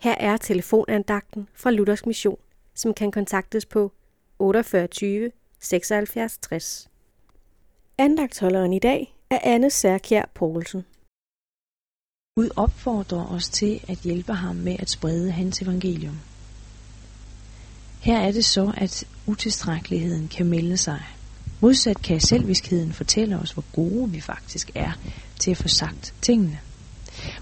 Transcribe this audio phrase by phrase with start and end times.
[0.00, 2.38] Her er telefonandagten fra Luthers Mission,
[2.74, 3.92] som kan kontaktes på
[4.38, 6.88] 48 76 60.
[7.98, 10.84] Andagtholderen i dag er Anne Særkjær Poulsen.
[12.36, 16.18] Gud opfordrer os til at hjælpe ham med at sprede hans evangelium.
[18.00, 21.02] Her er det så, at utilstrækkeligheden kan melde sig.
[21.60, 24.92] Modsat kan selvviskheden fortælle os, hvor gode vi faktisk er
[25.38, 26.58] til at få sagt tingene.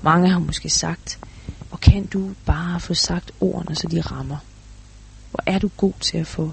[0.03, 1.21] Mange har måske sagt,
[1.91, 4.37] kan du bare få sagt ordene, så de rammer?
[5.31, 6.53] Hvor er du god til at få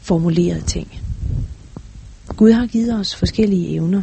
[0.00, 1.00] formuleret ting?
[2.36, 4.02] Gud har givet os forskellige evner,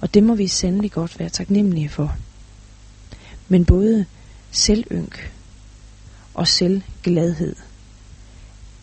[0.00, 2.16] og det må vi sandelig godt være taknemmelige for.
[3.48, 4.06] Men både
[4.50, 5.32] selvynk
[6.34, 7.56] og selvgladhed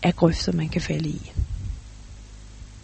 [0.01, 1.31] er grøfter, man kan falde i.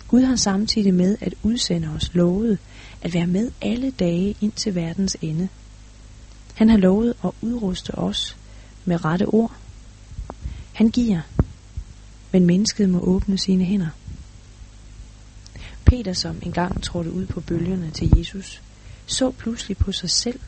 [0.07, 2.57] Gud har samtidig med at udsende os lovet
[3.01, 5.49] at være med alle dage ind til verdens ende.
[6.59, 8.37] Han har lovet at udruste os
[8.85, 9.55] med rette ord.
[10.73, 11.21] Han giver,
[12.31, 13.87] men mennesket må åbne sine hænder.
[15.85, 18.61] Peter, som engang trådte ud på bølgerne til Jesus,
[19.05, 20.39] så pludselig på sig selv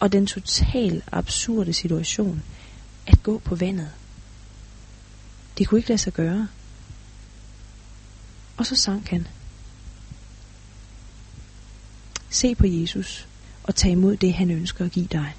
[0.00, 2.42] og den total absurde situation
[3.06, 3.90] at gå på vandet.
[5.58, 6.48] Det kunne ikke lade sig gøre.
[8.56, 9.26] Og så sank han.
[12.30, 13.26] Se på Jesus
[13.70, 15.34] og tage imod det, han ønsker at give dig.